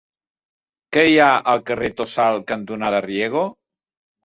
Què 0.97 1.03
hi 1.09 1.19
ha 1.25 1.27
al 1.53 1.61
carrer 1.69 1.91
Tossal 2.01 2.41
cantonada 2.55 3.05
Riego? 3.09 3.47